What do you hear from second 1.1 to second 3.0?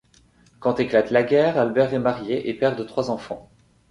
la guerre, Albert est marié et père de